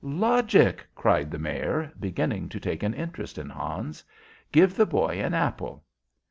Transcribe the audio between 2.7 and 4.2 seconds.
an interest in Hans.